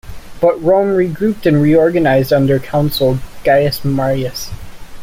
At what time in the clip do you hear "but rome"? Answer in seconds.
0.39-0.95